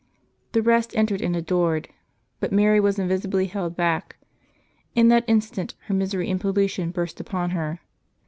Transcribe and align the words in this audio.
The 0.53 0.63
rest 0.63 0.95
entered 0.95 1.21
and 1.21 1.35
adored; 1.35 1.87
but 2.39 2.51
Mary 2.51 2.79
was 2.79 2.97
invisibly 2.97 3.45
held 3.45 3.75
back. 3.75 4.15
In 4.95 5.09
that 5.09 5.25
instant 5.27 5.75
her 5.85 5.93
misery 5.93 6.27
and 6.31 6.41
pollution 6.41 6.89
burst 6.89 7.19
upon 7.19 7.51
her. 7.51 7.81